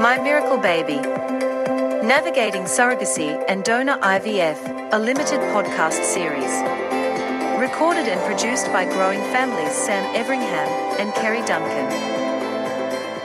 My 0.00 0.18
Miracle 0.22 0.56
Baby 0.56 0.96
Navigating 2.06 2.62
Surrogacy 2.62 3.44
and 3.48 3.62
Donor 3.64 3.98
IVF, 3.98 4.92
a 4.92 4.98
limited 4.98 5.40
podcast 5.52 6.04
series. 6.04 6.50
Recorded 7.60 8.08
and 8.08 8.20
produced 8.22 8.72
by 8.72 8.86
Growing 8.86 9.20
Families 9.32 9.72
Sam 9.72 10.14
Everingham 10.16 10.68
and 10.98 11.12
Kerry 11.14 11.44
Duncan. 11.44 12.23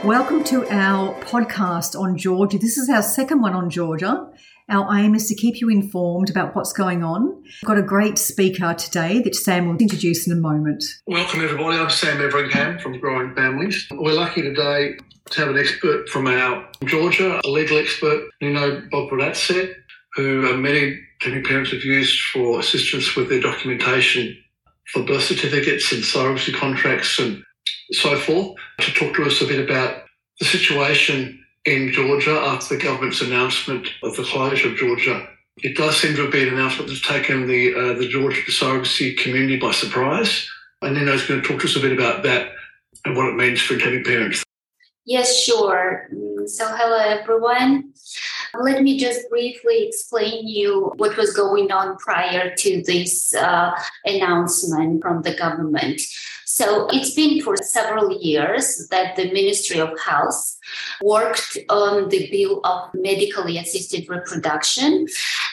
Welcome 0.04 0.46
to 0.46 0.66
our 0.70 1.14
podcast 1.26 2.00
on 2.00 2.18
Georgia. 2.18 2.58
This 2.58 2.78
is 2.78 2.90
our 2.90 3.02
second 3.02 3.42
one 3.42 3.54
on 3.54 3.70
Georgia. 3.70 4.30
Our 4.70 4.98
aim 4.98 5.14
is 5.14 5.28
to 5.28 5.36
keep 5.36 5.60
you 5.60 5.70
informed 5.70 6.30
about 6.30 6.56
what's 6.56 6.72
going 6.72 7.04
on. 7.04 7.44
We've 7.44 7.66
got 7.66 7.78
a 7.78 7.84
great 7.84 8.18
speaker 8.18 8.74
today 8.74 9.22
that 9.22 9.36
Sam 9.36 9.68
will 9.68 9.76
introduce 9.76 10.26
in 10.26 10.32
a 10.32 10.40
moment. 10.40 10.86
Welcome, 11.06 11.44
everybody. 11.44 11.78
I'm 11.78 11.90
Sam 11.90 12.22
Everingham 12.22 12.80
from 12.80 12.98
Growing 12.98 13.36
Families. 13.36 13.88
We're 13.92 14.14
lucky 14.14 14.42
today 14.42 14.94
to 15.32 15.40
have 15.42 15.50
an 15.50 15.58
expert 15.58 16.08
from 16.08 16.28
our 16.28 16.66
Georgia, 16.86 17.42
a 17.44 17.50
legal 17.50 17.78
expert, 17.78 18.30
you 18.40 18.54
know, 18.54 18.82
Bogveradze, 18.94 19.74
who 20.14 20.48
uh, 20.48 20.56
many 20.56 20.98
intending 21.20 21.44
parents 21.44 21.72
have 21.72 21.84
used 21.84 22.22
for 22.32 22.62
assistance 22.62 23.18
with 23.18 23.28
their 23.28 23.42
documentation 23.42 24.42
for 24.94 25.04
birth 25.04 25.24
certificates 25.24 25.92
and 25.92 26.04
surrogacy 26.04 26.56
contracts 26.56 27.20
and 27.20 27.44
so 27.92 28.18
forth, 28.18 28.58
to 28.82 28.92
talk 28.94 29.16
to 29.16 29.24
us 29.24 29.42
a 29.42 29.46
bit 29.48 29.68
about 29.68 30.04
the 30.40 30.46
situation 30.46 31.44
in 31.66 31.92
Georgia 31.92 32.32
after 32.32 32.76
the 32.76 32.84
government's 32.84 33.22
announcement 33.22 33.88
of 34.04 34.16
the 34.16 34.24
closure 34.24 34.70
of 34.70 34.78
Georgia. 34.78 35.28
It 35.58 35.76
does 35.76 35.98
seem 35.98 36.16
to 36.16 36.24
have 36.24 36.32
been 36.32 36.48
an 36.48 36.54
announcement 36.54 36.90
that's 36.90 37.06
taken 37.06 37.48
the 37.48 37.76
uh, 37.76 37.94
the 37.94 38.08
Georgia 38.08 38.42
surrogacy 38.50 39.18
community 39.18 39.60
by 39.60 39.72
surprise. 39.72 40.50
And 40.82 40.96
Nino's 40.96 41.28
going 41.28 41.42
to 41.42 41.48
talk 41.48 41.60
to 41.62 41.68
us 41.68 41.76
a 41.76 41.82
bit 41.82 41.92
about 41.92 42.24
that 42.24 42.52
and 43.04 43.16
what 43.16 43.28
it 43.28 43.36
means 43.36 43.62
for 43.62 43.74
intending 43.74 44.06
parents. 44.06 44.44
Yes, 45.06 45.42
sure. 45.44 46.08
Mm, 46.14 46.48
so, 46.48 46.66
hello 46.68 46.98
everyone. 46.98 47.94
Let 48.60 48.82
me 48.82 48.98
just 48.98 49.30
briefly 49.30 49.88
explain 49.88 50.48
you 50.48 50.92
what 50.98 51.18
was 51.18 51.36
going 51.36 51.72
on 51.72 51.98
prior 51.98 52.54
to 52.56 52.84
this 52.84 53.34
uh, 53.34 53.72
announcement 54.06 55.02
from 55.02 55.22
the 55.22 55.36
government. 55.36 56.02
So 56.46 56.88
it's 56.92 57.14
been 57.14 57.42
for 57.42 57.56
several 57.58 58.20
years 58.20 58.88
that 58.90 59.16
the 59.16 59.32
Ministry 59.32 59.80
of 59.80 59.98
Health 60.00 60.58
worked 61.02 61.58
on 61.70 62.10
the 62.10 62.30
bill 62.32 62.60
of 62.64 62.90
medically 62.96 63.58
assisted 63.60 64.10
reproduction. 64.10 65.06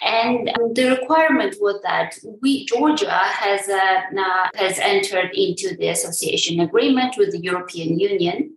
And 0.03 0.51
the 0.73 0.97
requirement 0.99 1.57
was 1.61 1.81
that 1.83 2.17
we, 2.43 2.65
Georgia, 2.65 3.11
has, 3.11 3.69
uh, 3.69 4.49
has 4.55 4.79
entered 4.79 5.31
into 5.35 5.77
the 5.77 5.89
association 5.89 6.61
agreement 6.61 7.15
with 7.19 7.31
the 7.31 7.41
European 7.41 8.01
Union 8.01 8.57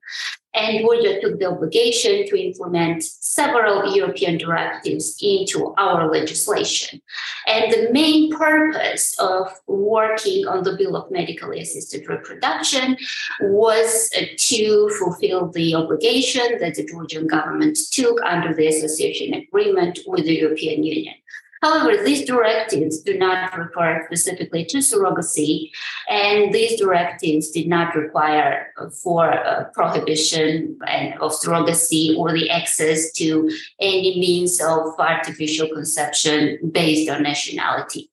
and 0.53 0.79
Georgia 0.79 1.21
took 1.21 1.39
the 1.39 1.45
obligation 1.45 2.27
to 2.27 2.39
implement 2.39 3.03
several 3.03 3.95
European 3.95 4.37
directives 4.37 5.15
into 5.21 5.73
our 5.77 6.11
legislation. 6.11 7.01
And 7.47 7.71
the 7.71 7.89
main 7.91 8.31
purpose 8.31 9.17
of 9.19 9.51
working 9.67 10.47
on 10.47 10.63
the 10.63 10.75
Bill 10.75 10.95
of 10.95 11.11
Medically 11.11 11.59
Assisted 11.59 12.07
Reproduction 12.09 12.97
was 13.41 14.09
uh, 14.17 14.21
to 14.37 14.89
fulfill 14.97 15.49
the 15.49 15.75
obligation 15.75 16.57
that 16.59 16.75
the 16.75 16.85
Georgian 16.85 17.27
government 17.27 17.77
took 17.91 18.19
under 18.23 18.53
the 18.53 18.67
association 18.67 19.33
agreement 19.35 19.99
with 20.07 20.25
the 20.25 20.35
European 20.35 20.83
Union. 20.83 21.15
However, 21.61 22.03
these 22.03 22.25
directives 22.25 23.01
do 23.01 23.17
not 23.17 23.57
refer 23.57 24.05
specifically 24.05 24.63
to 24.65 24.77
surrogacy, 24.77 25.71
and 26.07 26.53
these 26.53 26.79
directives 26.79 27.51
did 27.51 27.67
not 27.67 27.95
require 27.95 28.73
for 29.03 29.31
uh, 29.31 29.65
prohibition 29.73 30.79
of 31.19 31.33
surrogacy 31.33 32.17
or 32.17 32.31
the 32.31 32.49
access 32.49 33.11
to 33.13 33.51
any 33.81 34.19
means 34.19 34.61
of 34.61 34.97
artificial 34.97 35.67
conception 35.67 36.59
based 36.71 37.09
on 37.09 37.23
nationality. 37.23 38.09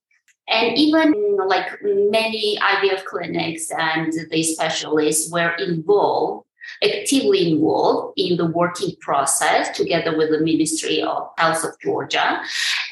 And 0.49 0.77
even 0.77 1.37
like 1.47 1.69
many 1.83 2.59
IVF 2.59 3.05
clinics 3.05 3.71
and 3.71 4.13
the 4.31 4.43
specialists 4.43 5.31
were 5.31 5.55
involved 5.57 6.46
actively 6.83 7.53
involved 7.53 8.15
in 8.17 8.37
the 8.37 8.47
working 8.47 8.95
process 9.01 9.77
together 9.77 10.17
with 10.17 10.31
the 10.31 10.41
Ministry 10.41 11.03
of 11.03 11.31
Health 11.39 11.65
of 11.65 11.79
Georgia. 11.81 12.41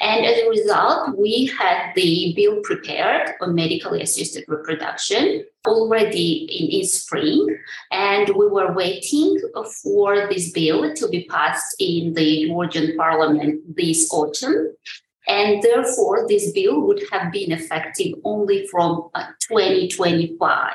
And 0.01 0.25
as 0.25 0.39
a 0.39 0.49
result, 0.49 1.17
we 1.17 1.51
had 1.57 1.93
the 1.95 2.33
bill 2.35 2.61
prepared 2.63 3.31
on 3.41 3.55
medically 3.55 4.01
assisted 4.01 4.45
reproduction 4.47 5.45
already 5.65 6.45
in, 6.45 6.81
in 6.81 6.87
spring. 6.87 7.57
And 7.91 8.29
we 8.29 8.47
were 8.47 8.73
waiting 8.73 9.39
for 9.83 10.27
this 10.27 10.51
bill 10.51 10.93
to 10.93 11.07
be 11.07 11.25
passed 11.25 11.75
in 11.79 12.13
the 12.13 12.47
Georgian 12.47 12.95
parliament 12.97 13.75
this 13.75 14.11
autumn. 14.11 14.75
And 15.27 15.61
therefore, 15.63 16.25
this 16.27 16.51
bill 16.51 16.81
would 16.81 17.03
have 17.11 17.31
been 17.31 17.51
effective 17.51 18.13
only 18.23 18.67
from 18.67 19.09
uh, 19.15 19.25
2025. 19.49 20.73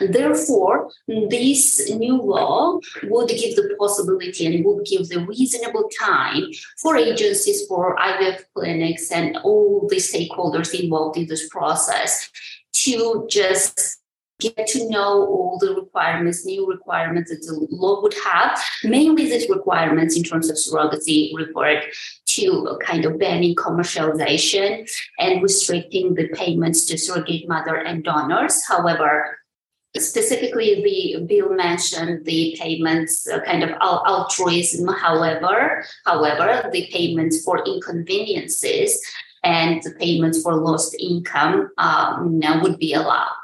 Therefore, 0.00 0.90
this 1.06 1.90
new 1.90 2.20
law 2.20 2.78
would 3.04 3.28
give 3.28 3.56
the 3.56 3.74
possibility 3.78 4.46
and 4.46 4.64
would 4.64 4.84
give 4.86 5.08
the 5.08 5.24
reasonable 5.26 5.88
time 5.98 6.44
for 6.80 6.96
agencies, 6.96 7.66
for 7.66 7.96
IVF 7.96 8.44
clinics, 8.54 9.10
and 9.10 9.36
all 9.38 9.86
the 9.88 9.96
stakeholders 9.96 10.78
involved 10.78 11.16
in 11.16 11.26
this 11.26 11.48
process 11.48 12.30
to 12.72 13.26
just 13.28 14.00
get 14.40 14.66
to 14.66 14.88
know 14.88 15.26
all 15.26 15.58
the 15.60 15.74
requirements, 15.74 16.46
new 16.46 16.66
requirements 16.66 17.30
that 17.30 17.40
the 17.42 17.66
law 17.70 18.00
would 18.00 18.14
have, 18.24 18.58
mainly 18.82 19.26
these 19.26 19.48
requirements 19.48 20.16
in 20.16 20.22
terms 20.22 20.48
of 20.48 20.56
surrogacy 20.56 21.30
report 21.36 21.84
to 22.40 22.78
kind 22.84 23.04
of 23.04 23.18
banning 23.18 23.54
commercialization 23.54 24.88
and 25.18 25.42
restricting 25.42 26.14
the 26.14 26.28
payments 26.28 26.84
to 26.86 26.98
surrogate 26.98 27.48
mother 27.48 27.76
and 27.76 28.04
donors. 28.04 28.64
However, 28.66 29.38
specifically 29.96 30.82
the 30.84 31.26
bill 31.26 31.54
mentioned 31.54 32.24
the 32.24 32.56
payments 32.60 33.26
uh, 33.26 33.40
kind 33.40 33.64
of 33.64 33.70
altruism 33.80 34.86
however 34.86 35.84
however 36.06 36.70
the 36.70 36.86
payments 36.92 37.42
for 37.42 37.64
inconveniences 37.66 39.02
and 39.42 39.82
the 39.82 39.90
payments 39.98 40.42
for 40.42 40.54
lost 40.54 40.94
income 41.00 41.70
um, 41.78 42.40
would 42.62 42.78
be 42.78 42.92
allowed 42.92 43.34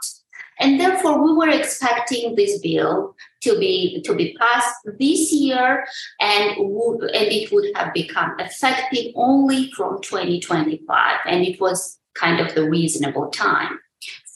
and 0.59 0.81
therefore, 0.81 1.23
we 1.23 1.35
were 1.35 1.51
expecting 1.51 2.35
this 2.35 2.59
bill 2.61 3.15
to 3.43 3.59
be 3.59 4.03
to 4.03 4.15
be 4.15 4.37
passed 4.39 4.75
this 4.99 5.33
year, 5.33 5.87
and 6.21 6.55
would 6.59 7.03
and 7.11 7.33
it 7.33 7.53
would 7.53 7.77
have 7.77 7.93
become 7.93 8.39
effective 8.39 9.13
only 9.15 9.71
from 9.73 10.01
2025, 10.01 11.17
and 11.27 11.45
it 11.45 11.61
was 11.61 11.99
kind 12.15 12.41
of 12.41 12.55
the 12.55 12.69
reasonable 12.69 13.29
time 13.29 13.79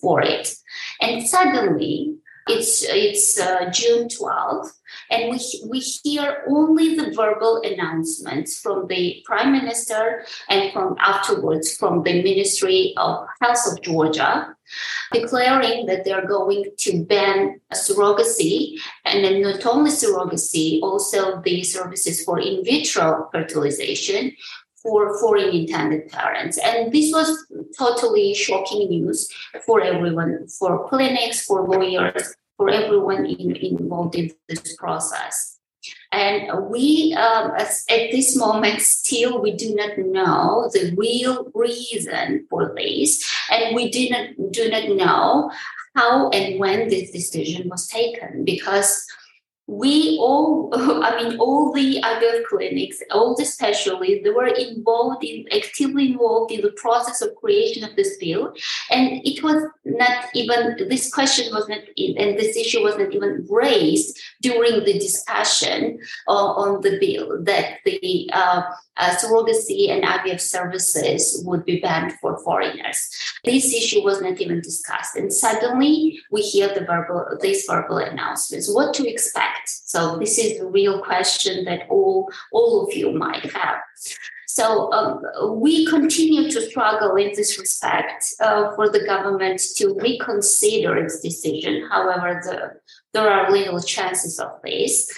for 0.00 0.20
it. 0.20 0.54
And 1.00 1.26
suddenly, 1.26 2.16
it's 2.48 2.84
it's 2.84 3.40
uh, 3.40 3.70
June 3.70 4.08
12th, 4.08 4.72
and 5.10 5.30
we 5.30 5.38
we 5.68 5.80
hear 5.80 6.44
only 6.48 6.96
the 6.96 7.12
verbal 7.12 7.62
announcements 7.64 8.58
from 8.60 8.86
the 8.86 9.22
prime 9.24 9.52
minister 9.52 10.24
and 10.48 10.72
from 10.72 10.96
afterwards 10.98 11.76
from 11.76 12.02
the 12.02 12.22
Ministry 12.22 12.94
of 12.96 13.26
Health 13.40 13.72
of 13.72 13.82
Georgia 13.82 14.56
declaring 15.12 15.86
that 15.86 16.04
they're 16.04 16.26
going 16.26 16.64
to 16.78 17.04
ban 17.04 17.60
surrogacy 17.72 18.76
and 19.04 19.24
then 19.24 19.42
not 19.42 19.66
only 19.66 19.90
surrogacy, 19.90 20.80
also 20.82 21.40
the 21.42 21.62
services 21.62 22.22
for 22.24 22.38
in 22.38 22.64
vitro 22.64 23.28
fertilization 23.32 24.32
for 24.82 25.18
foreign 25.20 25.50
intended 25.50 26.08
parents. 26.08 26.58
And 26.58 26.92
this 26.92 27.12
was 27.12 27.46
totally 27.78 28.34
shocking 28.34 28.88
news 28.88 29.28
for 29.66 29.80
everyone, 29.82 30.46
for 30.48 30.88
clinics, 30.88 31.44
for 31.44 31.66
lawyers, 31.66 32.34
for 32.60 32.68
everyone 32.68 33.24
in, 33.24 33.56
involved 33.56 34.14
in 34.14 34.30
this 34.46 34.76
process. 34.76 35.56
And 36.12 36.68
we, 36.68 37.16
um, 37.18 37.52
at 37.56 38.10
this 38.12 38.36
moment, 38.36 38.82
still 38.82 39.40
we 39.40 39.52
do 39.52 39.74
not 39.74 39.96
know 39.96 40.68
the 40.74 40.94
real 40.94 41.50
reason 41.54 42.46
for 42.50 42.74
this, 42.76 43.24
and 43.50 43.74
we 43.74 43.90
not 44.10 44.26
do 44.50 44.68
not 44.68 44.90
know 44.90 45.50
how 45.96 46.28
and 46.30 46.60
when 46.60 46.90
this 46.90 47.10
decision 47.12 47.70
was 47.70 47.86
taken 47.88 48.44
because 48.44 49.06
we 49.70 50.18
all, 50.20 50.68
I 50.74 51.22
mean, 51.22 51.38
all 51.38 51.72
the 51.72 52.02
other 52.02 52.42
clinics, 52.48 53.00
all 53.12 53.36
the 53.36 53.44
specialists, 53.44 54.24
they 54.24 54.30
were 54.30 54.48
involved 54.48 55.22
in, 55.22 55.46
actively 55.52 56.10
involved 56.10 56.50
in 56.50 56.60
the 56.60 56.72
process 56.72 57.22
of 57.22 57.36
creation 57.36 57.84
of 57.84 57.94
this 57.94 58.16
bill. 58.16 58.52
And 58.90 59.20
it 59.24 59.44
was 59.44 59.62
not 59.84 60.24
even, 60.34 60.88
this 60.88 61.12
question 61.14 61.54
was 61.54 61.68
not, 61.68 61.78
and 61.96 62.36
this 62.36 62.56
issue 62.56 62.82
was 62.82 62.98
not 62.98 63.14
even 63.14 63.46
raised 63.48 64.18
during 64.42 64.84
the 64.84 64.94
discussion 64.94 66.00
uh, 66.26 66.32
on 66.32 66.80
the 66.80 66.98
bill 66.98 67.40
that 67.44 67.78
the 67.84 68.28
uh, 68.32 68.62
uh, 68.96 69.16
surrogacy 69.16 69.88
and 69.88 70.02
IVF 70.02 70.40
services 70.40 71.42
would 71.46 71.64
be 71.64 71.80
banned 71.80 72.12
for 72.20 72.38
foreigners. 72.42 73.08
This 73.44 73.72
issue 73.72 74.02
was 74.02 74.20
not 74.20 74.40
even 74.40 74.60
discussed. 74.60 75.16
And 75.16 75.32
suddenly 75.32 76.20
we 76.30 76.42
hear 76.42 76.68
the 76.74 76.84
verbal, 76.84 77.38
these 77.40 77.64
verbal 77.66 77.98
announcements. 77.98 78.72
What 78.72 78.94
to 78.94 79.08
expect? 79.08 79.59
So 79.66 80.18
this 80.18 80.38
is 80.38 80.58
the 80.58 80.66
real 80.66 81.00
question 81.00 81.64
that 81.64 81.86
all, 81.88 82.30
all 82.52 82.86
of 82.86 82.94
you 82.94 83.12
might 83.12 83.50
have. 83.52 83.78
So 84.46 84.92
um, 84.92 85.22
we 85.60 85.86
continue 85.86 86.50
to 86.50 86.60
struggle 86.60 87.14
in 87.14 87.32
this 87.36 87.58
respect 87.58 88.34
uh, 88.40 88.74
for 88.74 88.90
the 88.90 89.04
government 89.06 89.62
to 89.76 89.94
reconsider 89.94 90.96
its 90.96 91.20
decision. 91.20 91.86
However, 91.88 92.40
the, 92.44 92.80
there 93.12 93.30
are 93.30 93.50
little 93.52 93.80
chances 93.80 94.40
of 94.40 94.50
this. 94.64 95.08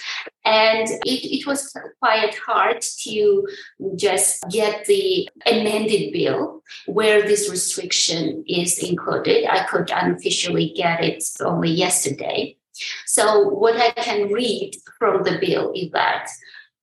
And 0.45 0.87
it, 0.87 1.39
it 1.39 1.47
was 1.47 1.75
quite 1.99 2.35
hard 2.35 2.81
to 3.01 3.47
just 3.95 4.43
get 4.51 4.85
the 4.85 5.27
amended 5.47 6.13
bill 6.13 6.61
where 6.85 7.23
this 7.23 7.49
restriction 7.49 8.43
is 8.47 8.77
included. 8.79 9.45
I 9.45 9.65
could 9.65 9.89
unofficially 9.89 10.73
get 10.75 11.03
it 11.03 11.23
only 11.41 11.71
yesterday. 11.71 12.57
So, 13.05 13.47
what 13.47 13.75
I 13.77 13.91
can 13.91 14.31
read 14.31 14.75
from 14.99 15.23
the 15.23 15.37
bill 15.39 15.71
is 15.75 15.91
that 15.91 16.29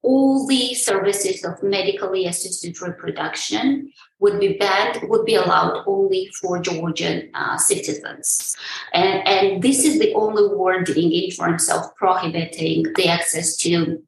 all 0.03 0.47
the 0.47 0.75
services 0.75 1.45
of 1.45 1.63
medically 1.63 2.27
assisted 2.27 2.81
reproduction 2.81 3.93
would 4.19 4.41
be 4.41 4.55
banned, 4.55 5.01
would 5.09 5.27
be 5.27 5.35
allowed 5.35 5.83
only 5.87 6.31
for 6.41 6.61
Georgian 6.61 7.31
uh, 7.35 7.57
citizens. 7.59 8.57
And, 8.93 9.27
and 9.27 9.63
this 9.63 9.85
is 9.85 9.99
the 9.99 10.15
only 10.15 10.55
wording 10.55 11.13
in 11.13 11.31
terms 11.31 11.69
of 11.69 11.95
prohibiting 11.97 12.85
the 12.95 13.09
access 13.09 13.57
to 13.59 14.03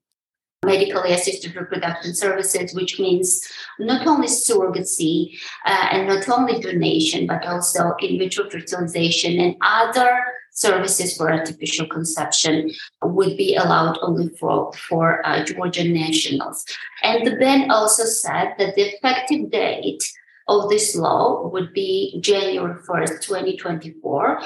medically 0.64 1.12
assisted 1.12 1.56
reproduction 1.56 2.14
services, 2.14 2.72
which 2.74 2.98
means 3.00 3.42
not 3.78 4.06
only 4.06 4.28
surrogacy 4.28 5.36
uh, 5.66 5.88
and 5.90 6.06
not 6.06 6.28
only 6.28 6.60
donation, 6.60 7.26
but 7.26 7.44
also 7.44 7.94
in 8.00 8.18
vitro 8.18 8.48
fertilization 8.48 9.40
and 9.40 9.56
other 9.60 10.24
services 10.52 11.16
for 11.16 11.32
artificial 11.32 11.86
conception 11.86 12.70
would 13.02 13.36
be 13.36 13.56
allowed 13.56 13.98
only 14.02 14.28
for, 14.38 14.72
for 14.74 15.26
uh, 15.26 15.44
Georgian 15.44 15.92
nationals. 15.92 16.64
And 17.02 17.26
the 17.26 17.36
ban 17.36 17.70
also 17.70 18.04
said 18.04 18.54
that 18.58 18.74
the 18.74 18.94
effective 18.94 19.50
date 19.50 20.02
of 20.48 20.68
this 20.68 20.94
law 20.96 21.48
would 21.48 21.72
be 21.72 22.18
January 22.20 22.74
1st, 22.82 23.22
2024. 23.22 24.42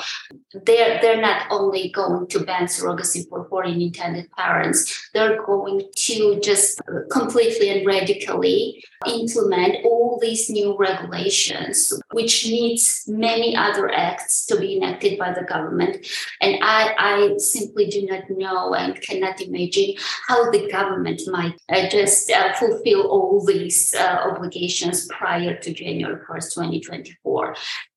They're, 0.65 1.01
they're 1.01 1.21
not 1.21 1.47
only 1.51 1.91
going 1.91 2.27
to 2.29 2.41
ban 2.41 2.67
surrogacy 2.67 3.29
for 3.29 3.46
foreign 3.57 3.81
intended 3.81 4.31
parents, 4.33 5.09
they're 5.15 5.43
going 5.43 5.81
to 5.95 6.39
just 6.41 6.79
completely 7.11 7.71
and 7.71 7.87
radically 7.87 8.85
implement 9.07 9.83
all 9.83 10.19
these 10.21 10.51
new 10.51 10.77
regulations, 10.77 11.91
which 12.13 12.47
needs 12.47 13.05
many 13.07 13.57
other 13.57 13.91
acts 13.91 14.45
to 14.45 14.61
be 14.61 14.77
enacted 14.77 15.19
by 15.19 15.33
the 15.33 15.45
government. 15.45 16.07
And 16.43 16.59
I, 16.63 16.95
I 16.99 17.37
simply 17.39 17.87
do 17.87 18.05
not 18.05 18.29
know 18.29 18.75
and 18.75 19.01
cannot 19.01 19.41
imagine 19.41 19.95
how 20.29 20.51
the 20.51 20.69
government 20.71 21.23
might 21.29 21.59
uh, 21.71 21.89
just 21.89 22.31
uh, 22.31 22.53
fulfill 22.55 23.09
all 23.09 23.43
these 23.43 23.95
uh, 23.95 24.19
obligations 24.31 25.07
prior 25.07 25.57
to 25.61 25.73
January 25.73 26.21
1st, 26.29 26.55
2024. 26.55 27.57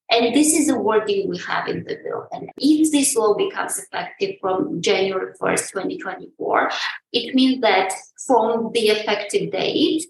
And 0.09 0.33
this 0.33 0.53
is 0.53 0.67
the 0.67 0.79
wording 0.79 1.29
we 1.29 1.37
have 1.39 1.67
in 1.67 1.83
the 1.83 1.97
bill. 2.03 2.27
And 2.31 2.49
if 2.57 2.91
this 2.91 3.15
law 3.15 3.35
becomes 3.35 3.77
effective 3.77 4.35
from 4.41 4.81
January 4.81 5.33
1st, 5.39 5.71
2024, 5.71 6.71
it 7.13 7.35
means 7.35 7.61
that 7.61 7.93
from 8.25 8.71
the 8.73 8.89
effective 8.89 9.51
date, 9.51 10.05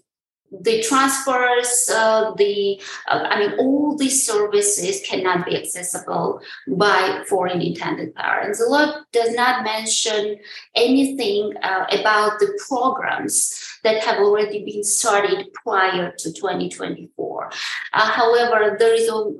the 0.52 0.82
transfers, 0.82 1.88
uh, 1.94 2.34
the 2.34 2.80
uh, 3.08 3.26
I 3.28 3.38
mean, 3.38 3.58
all 3.58 3.96
these 3.96 4.26
services 4.26 5.00
cannot 5.06 5.46
be 5.46 5.56
accessible 5.56 6.40
by 6.66 7.22
foreign 7.28 7.62
intended 7.62 8.14
parents. 8.14 8.58
The 8.58 8.66
law 8.66 9.00
does 9.12 9.32
not 9.34 9.64
mention 9.64 10.38
anything 10.74 11.52
uh, 11.62 11.86
about 11.92 12.40
the 12.40 12.58
programs 12.68 13.78
that 13.84 14.02
have 14.02 14.18
already 14.18 14.64
been 14.64 14.82
started 14.82 15.46
prior 15.54 16.12
to 16.18 16.32
2024. 16.32 17.50
Uh, 17.92 18.10
however, 18.10 18.76
there 18.78 18.94
is 18.94 19.08
a, 19.08 19.30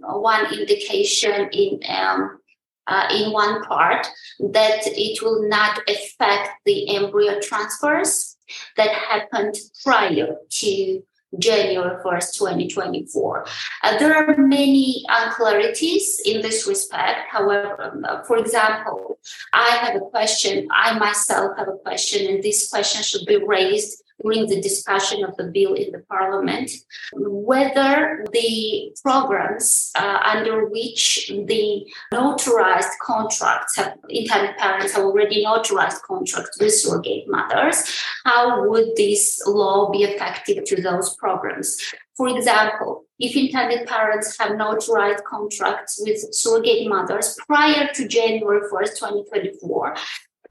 one 0.00 0.52
indication 0.52 1.48
in 1.52 1.80
um, 1.88 2.38
uh, 2.86 3.08
in 3.12 3.32
one 3.32 3.62
part 3.64 4.06
that 4.40 4.80
it 4.86 5.22
will 5.22 5.48
not 5.48 5.80
affect 5.88 6.50
the 6.64 6.96
embryo 6.96 7.38
transfers 7.40 8.36
that 8.76 8.90
happened 8.90 9.54
prior 9.84 10.36
to 10.50 11.02
January 11.38 11.96
1st, 12.04 12.34
2024. 12.38 13.46
Uh, 13.82 13.98
there 13.98 14.14
are 14.14 14.36
many 14.36 15.04
unclarities 15.08 16.20
in 16.24 16.42
this 16.42 16.66
respect. 16.66 17.20
However, 17.30 17.82
um, 17.82 18.04
uh, 18.06 18.22
for 18.24 18.36
example, 18.36 19.18
I 19.52 19.70
have 19.76 19.96
a 19.96 20.00
question, 20.00 20.68
I 20.70 20.98
myself 20.98 21.56
have 21.56 21.68
a 21.68 21.78
question, 21.78 22.32
and 22.32 22.42
this 22.42 22.68
question 22.68 23.02
should 23.02 23.26
be 23.26 23.36
raised 23.36 24.01
during 24.20 24.46
the 24.46 24.60
discussion 24.60 25.24
of 25.24 25.36
the 25.36 25.44
bill 25.44 25.74
in 25.74 25.92
the 25.92 26.02
parliament 26.10 26.70
whether 27.12 28.24
the 28.32 28.92
programs 29.02 29.90
uh, 29.96 30.18
under 30.24 30.66
which 30.68 31.30
the 31.46 31.86
notarized 32.12 32.94
contracts 33.00 33.76
have 33.76 33.96
intended 34.08 34.56
parents 34.56 34.92
have 34.92 35.04
already 35.04 35.44
notarized 35.44 36.00
contracts 36.02 36.58
with 36.60 36.74
surrogate 36.74 37.24
mothers 37.28 38.02
how 38.24 38.68
would 38.68 38.96
this 38.96 39.40
law 39.46 39.90
be 39.90 40.04
effective 40.04 40.64
to 40.64 40.80
those 40.80 41.16
programs? 41.16 41.76
For 42.16 42.28
example, 42.28 43.04
if 43.18 43.36
intended 43.36 43.86
parents 43.86 44.36
have 44.38 44.52
notarized 44.52 45.24
contracts 45.24 46.00
with 46.02 46.34
surrogate 46.34 46.88
mothers 46.88 47.36
prior 47.46 47.88
to 47.94 48.08
January 48.08 48.60
1st, 48.70 48.98
2024, 48.98 49.96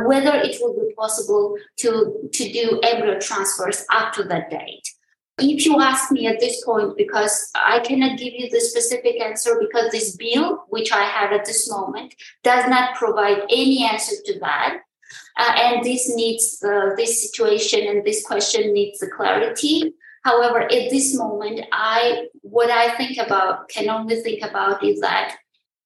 whether 0.07 0.33
it 0.33 0.57
would 0.61 0.87
be 0.87 0.93
possible 0.95 1.55
to, 1.77 2.29
to 2.31 2.51
do 2.51 2.79
embryo 2.83 3.19
transfers 3.19 3.85
after 3.91 4.23
that 4.27 4.49
date. 4.49 4.87
If 5.39 5.65
you 5.65 5.79
ask 5.79 6.11
me 6.11 6.27
at 6.27 6.39
this 6.39 6.63
point, 6.63 6.97
because 6.97 7.49
I 7.55 7.79
cannot 7.79 8.19
give 8.19 8.33
you 8.33 8.49
the 8.49 8.61
specific 8.61 9.19
answer 9.19 9.57
because 9.59 9.91
this 9.91 10.15
bill, 10.15 10.65
which 10.69 10.91
I 10.91 11.03
have 11.03 11.31
at 11.31 11.45
this 11.45 11.69
moment, 11.69 12.13
does 12.43 12.69
not 12.69 12.95
provide 12.95 13.39
any 13.49 13.83
answer 13.83 14.15
to 14.25 14.39
that. 14.39 14.81
Uh, 15.37 15.53
and 15.57 15.83
this 15.83 16.13
needs 16.13 16.63
uh, 16.63 16.95
this 16.95 17.27
situation 17.27 17.87
and 17.87 18.05
this 18.05 18.25
question 18.25 18.73
needs 18.73 18.99
the 18.99 19.07
clarity. 19.07 19.93
However, 20.23 20.61
at 20.61 20.89
this 20.91 21.17
moment, 21.17 21.61
I 21.71 22.27
what 22.41 22.69
I 22.69 22.95
think 22.95 23.17
about 23.17 23.69
can 23.69 23.89
only 23.89 24.21
think 24.21 24.43
about 24.43 24.83
is 24.83 24.99
that 24.99 25.37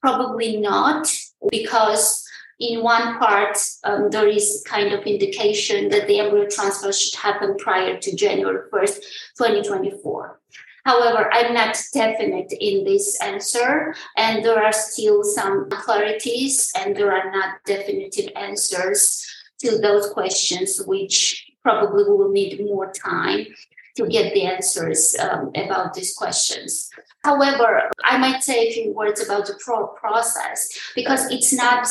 probably 0.02 0.58
not 0.58 1.08
because 1.50 2.25
in 2.60 2.84
one 2.84 3.18
part, 3.20 3.58
um, 3.84 4.10
there 4.10 4.28
is 4.28 4.64
kind 4.66 4.94
of 4.94 5.04
indication 5.04 5.90
that 5.90 6.08
the 6.08 6.20
embryo 6.20 6.48
transfer 6.48 6.94
should 6.94 7.16
happen 7.20 7.56
prior 7.58 7.98
to 7.98 8.16
January 8.16 8.70
1st, 8.72 8.96
2024. 9.38 10.40
However, 10.86 11.30
I'm 11.34 11.54
not 11.54 11.78
definite 11.94 12.54
in 12.60 12.84
this 12.84 13.20
answer, 13.20 13.96
and 14.16 14.46
there 14.46 14.64
are 14.64 14.72
still 14.72 15.24
some 15.24 15.68
clarities, 15.70 16.70
and 16.78 16.96
there 16.96 17.12
are 17.12 17.32
not 17.32 17.56
definitive 17.66 18.30
answers 18.36 19.26
to 19.60 19.80
those 19.80 20.10
questions, 20.12 20.80
which 20.86 21.52
probably 21.64 22.04
will 22.04 22.32
need 22.32 22.64
more 22.64 22.92
time 22.92 23.48
to 23.96 24.08
get 24.08 24.34
the 24.34 24.44
answers 24.44 25.16
um, 25.20 25.52
about 25.56 25.94
these 25.96 26.14
questions. 26.14 26.90
However, 27.24 27.90
I 28.04 28.18
might 28.18 28.44
say 28.44 28.68
a 28.68 28.72
few 28.72 28.94
words 28.94 29.26
about 29.26 29.48
the 29.48 29.58
pro- 29.64 29.88
process 29.88 30.70
because 30.94 31.32
it's 31.32 31.52
not 31.52 31.88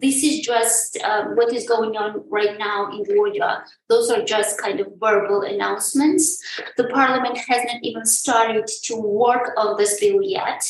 this 0.00 0.22
is 0.22 0.40
just 0.40 0.96
um, 0.98 1.36
what 1.36 1.52
is 1.52 1.68
going 1.68 1.96
on 1.96 2.24
right 2.28 2.58
now 2.58 2.90
in 2.90 3.04
Georgia. 3.04 3.62
Those 3.88 4.10
are 4.10 4.22
just 4.22 4.60
kind 4.60 4.80
of 4.80 4.88
verbal 4.98 5.42
announcements. 5.42 6.42
The 6.76 6.84
parliament 6.88 7.38
hasn't 7.38 7.82
even 7.82 8.06
started 8.06 8.66
to 8.84 8.96
work 8.96 9.52
on 9.56 9.76
this 9.76 10.00
bill 10.00 10.22
yet. 10.22 10.62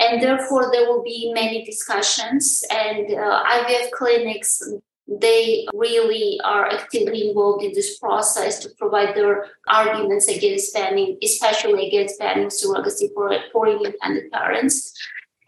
And 0.00 0.22
therefore, 0.22 0.70
there 0.72 0.86
will 0.86 1.02
be 1.02 1.32
many 1.34 1.64
discussions, 1.64 2.62
and 2.70 3.12
uh, 3.12 3.42
IVF 3.44 3.90
clinics 3.90 4.62
they 5.08 5.66
really 5.72 6.38
are 6.44 6.68
actively 6.68 7.28
involved 7.28 7.64
in 7.64 7.72
this 7.72 7.98
process 7.98 8.58
to 8.60 8.68
provide 8.78 9.16
their 9.16 9.46
arguments 9.66 10.28
against 10.28 10.74
banning, 10.74 11.16
especially 11.22 11.88
against 11.88 12.18
banning 12.18 12.48
surrogacy 12.48 13.12
for 13.14 13.34
foreign 13.50 13.78
independent 13.78 14.30
parents. 14.30 14.92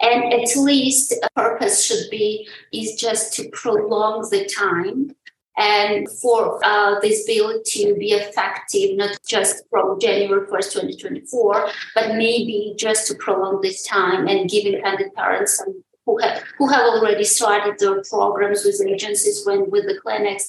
And 0.03 0.33
at 0.33 0.57
least 0.57 1.15
purpose 1.37 1.85
should 1.85 2.11
be 2.11 2.49
is 2.73 2.95
just 2.95 3.35
to 3.35 3.49
prolong 3.51 4.29
the 4.31 4.47
time 4.47 5.15
and 5.57 6.09
for 6.11 6.59
uh, 6.65 6.99
this 7.01 7.27
bill 7.27 7.61
to 7.63 7.95
be 7.97 8.13
effective 8.13 8.97
not 8.97 9.19
just 9.27 9.63
from 9.69 10.01
January 10.01 10.47
1st, 10.47 10.73
2024, 10.73 11.69
but 11.95 12.15
maybe 12.17 12.75
just 12.79 13.07
to 13.09 13.15
prolong 13.17 13.61
this 13.61 13.87
time 13.87 14.27
and 14.27 14.49
give 14.49 14.65
intended 14.65 15.13
parents 15.15 15.59
some 15.59 15.83
who 16.07 16.19
have 16.19 16.43
who 16.57 16.67
have 16.69 16.83
already 16.83 17.25
started 17.25 17.79
their 17.79 18.03
programs 18.09 18.65
with 18.65 18.81
agencies 18.87 19.45
when 19.45 19.71
with 19.71 19.85
the 19.87 19.99
clinics 20.01 20.49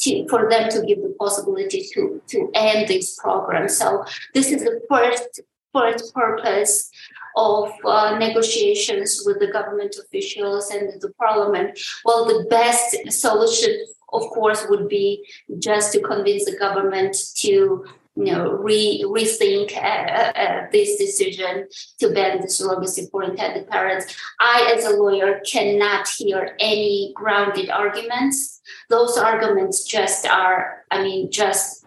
to, 0.00 0.26
for 0.28 0.48
them 0.50 0.68
to 0.70 0.82
give 0.82 1.02
the 1.02 1.14
possibility 1.18 1.86
to 1.92 2.20
to 2.26 2.50
end 2.54 2.88
this 2.88 3.18
program. 3.18 3.68
So 3.68 4.04
this 4.34 4.50
is 4.50 4.62
the 4.62 4.80
first 4.88 5.40
first 5.72 6.14
purpose 6.14 6.90
of 7.36 7.70
uh, 7.84 8.18
negotiations 8.18 9.22
with 9.24 9.38
the 9.40 9.48
government 9.48 9.96
officials 10.02 10.70
and 10.70 11.00
the 11.00 11.12
parliament. 11.14 11.78
Well, 12.04 12.24
the 12.24 12.46
best 12.48 12.96
solution, 13.12 13.86
of 14.12 14.22
course, 14.30 14.66
would 14.68 14.88
be 14.88 15.26
just 15.58 15.92
to 15.92 16.00
convince 16.00 16.44
the 16.44 16.56
government 16.56 17.16
to 17.36 17.84
you 18.16 18.32
know, 18.32 18.50
re, 18.50 19.04
rethink 19.06 19.76
uh, 19.76 19.80
uh, 19.80 20.32
uh, 20.34 20.66
this 20.72 20.98
decision 20.98 21.68
to 22.00 22.10
ban 22.10 22.40
the 22.40 22.48
surrogacy 22.48 23.08
for 23.12 23.22
intended 23.22 23.68
parents. 23.68 24.12
I, 24.40 24.74
as 24.76 24.84
a 24.84 24.96
lawyer, 24.96 25.40
cannot 25.48 26.08
hear 26.08 26.56
any 26.58 27.12
grounded 27.14 27.70
arguments. 27.70 28.60
Those 28.90 29.16
arguments 29.16 29.84
just 29.84 30.26
are, 30.26 30.84
I 30.90 31.00
mean, 31.04 31.30
just 31.30 31.86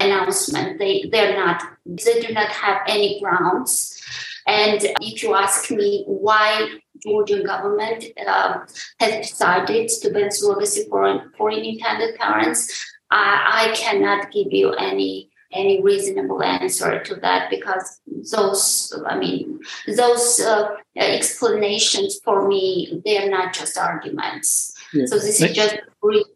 announcement. 0.00 0.78
They 0.78 1.08
they're 1.10 1.36
not. 1.36 1.62
They 1.84 2.20
do 2.20 2.32
not 2.32 2.48
have 2.48 2.82
any 2.86 3.20
grounds. 3.20 4.00
And 4.46 4.80
if 5.00 5.22
you 5.22 5.34
ask 5.34 5.70
me 5.70 6.04
why 6.06 6.78
Georgian 7.02 7.44
government 7.44 8.04
um, 8.26 8.66
has 9.00 9.28
decided 9.28 9.88
to 9.88 10.10
ban 10.10 10.28
surrogacy 10.28 10.88
for 10.88 11.30
foreign 11.36 11.64
intended 11.64 12.16
parents, 12.16 12.72
I, 13.10 13.70
I 13.70 13.76
cannot 13.76 14.30
give 14.30 14.52
you 14.52 14.72
any 14.72 15.30
any 15.52 15.80
reasonable 15.80 16.42
answer 16.42 17.00
to 17.04 17.14
that 17.14 17.48
because 17.50 18.00
those 18.32 18.92
i 19.06 19.16
mean 19.16 19.60
those 19.96 20.40
uh, 20.40 20.74
explanations 20.96 22.18
for 22.24 22.48
me 22.48 23.00
they're 23.04 23.30
not 23.30 23.54
just 23.54 23.78
arguments. 23.78 24.74
Yeah. 24.92 25.06
so 25.06 25.16
this 25.16 25.40
is 25.40 25.52
just 25.52 25.76
brief 26.02 26.26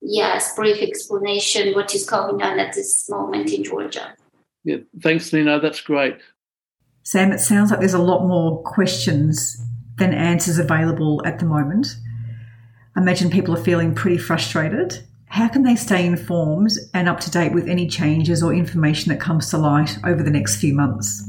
yes 0.00 0.54
brief 0.54 0.80
explanation 0.80 1.74
what 1.74 1.94
is 1.94 2.08
going 2.08 2.40
on 2.40 2.58
at 2.60 2.74
this 2.74 3.10
moment 3.10 3.52
in 3.52 3.64
georgia. 3.64 4.14
Yeah. 4.62 4.76
Thanks 5.02 5.32
Nino. 5.32 5.58
That's 5.58 5.80
great 5.80 6.18
sam 7.10 7.32
it 7.32 7.40
sounds 7.40 7.70
like 7.70 7.80
there's 7.80 7.94
a 7.94 7.98
lot 7.98 8.26
more 8.26 8.62
questions 8.62 9.60
than 9.98 10.14
answers 10.14 10.58
available 10.58 11.20
at 11.26 11.38
the 11.38 11.44
moment 11.44 11.86
I 12.96 13.00
imagine 13.00 13.30
people 13.30 13.54
are 13.56 13.64
feeling 13.64 13.94
pretty 13.94 14.18
frustrated 14.18 15.02
how 15.30 15.46
can 15.46 15.62
they 15.62 15.76
stay 15.76 16.04
informed 16.06 16.72
and 16.92 17.08
up 17.08 17.20
to 17.20 17.30
date 17.30 17.52
with 17.52 17.68
any 17.68 17.86
changes 17.86 18.42
or 18.42 18.52
information 18.52 19.10
that 19.10 19.20
comes 19.20 19.48
to 19.50 19.58
light 19.58 19.96
over 20.04 20.24
the 20.24 20.30
next 20.30 20.56
few 20.56 20.74
months? 20.74 21.22